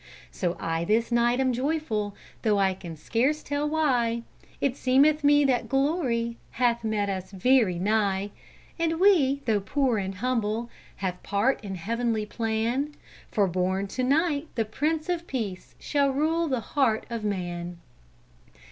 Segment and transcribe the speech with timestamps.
[0.31, 4.23] So I this night am joyful, Though I can scarce tell why,
[4.59, 8.31] It seemeth me that glory Hath met us very nigh;
[8.79, 12.95] And we, though poor and humble, Have part in heavenly plan,
[13.31, 17.77] For, born to night, the Prince of Peace Shall rule the heart of man.